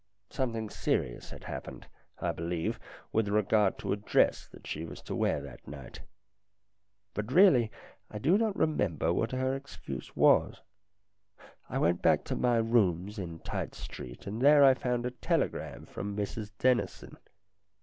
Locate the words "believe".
2.31-2.79